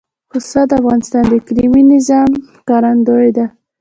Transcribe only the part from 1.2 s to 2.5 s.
د اقلیمي نظام